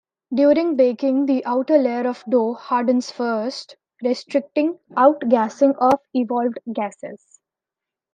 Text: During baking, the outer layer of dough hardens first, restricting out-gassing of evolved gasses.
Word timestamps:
During 0.33 0.75
baking, 0.77 1.27
the 1.27 1.45
outer 1.45 1.77
layer 1.77 2.07
of 2.07 2.23
dough 2.27 2.55
hardens 2.55 3.11
first, 3.11 3.75
restricting 4.01 4.79
out-gassing 4.97 5.75
of 5.77 5.99
evolved 6.15 6.57
gasses. 6.73 7.39